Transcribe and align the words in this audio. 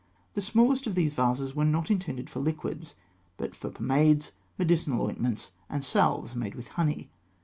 The 0.33 0.41
smallest 0.41 0.87
of 0.87 0.95
these 0.95 1.13
vases 1.13 1.53
were 1.55 1.63
not 1.63 1.91
intended 1.91 2.27
for 2.27 2.39
liquids, 2.39 2.95
but 3.37 3.53
for 3.53 3.69
pomades, 3.69 4.31
medicinal 4.57 5.05
ointments, 5.05 5.51
and 5.69 5.83
salves 5.85 6.35
made 6.35 6.55
with 6.55 6.69
honey. 6.69 7.11